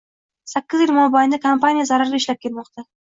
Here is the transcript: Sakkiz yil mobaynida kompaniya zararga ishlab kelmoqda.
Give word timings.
Sakkiz 0.53 0.81
yil 0.83 0.93
mobaynida 0.99 1.39
kompaniya 1.43 1.85
zararga 1.91 2.23
ishlab 2.23 2.41
kelmoqda. 2.47 2.87